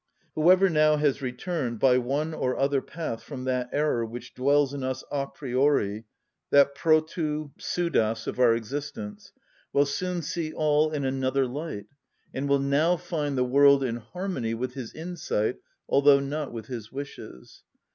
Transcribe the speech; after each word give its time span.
Whoever 0.33 0.67
now 0.67 0.95
has 0.95 1.21
returned 1.21 1.77
by 1.79 1.99
one 1.99 2.33
or 2.33 2.57
other 2.57 2.81
path 2.81 3.21
from 3.21 3.43
that 3.43 3.69
error 3.71 4.03
which 4.03 4.33
dwells 4.33 4.73
in 4.73 4.83
us 4.83 5.03
a 5.11 5.27
priori, 5.27 6.05
that 6.49 6.73
πρωτου 6.73 7.51
ψευδος 7.59 8.25
of 8.25 8.39
our 8.39 8.55
existence, 8.55 9.31
will 9.71 9.85
soon 9.85 10.23
see 10.23 10.53
all 10.53 10.91
in 10.91 11.05
another 11.05 11.45
light, 11.45 11.85
and 12.33 12.49
will 12.49 12.57
now 12.57 12.97
find 12.97 13.37
the 13.37 13.43
world 13.43 13.83
in 13.83 13.97
harmony 13.97 14.55
with 14.55 14.73
his 14.73 14.91
insight, 14.95 15.57
although 15.87 16.19
not 16.19 16.51
with 16.51 16.65
his 16.65 16.91
wishes. 16.91 17.61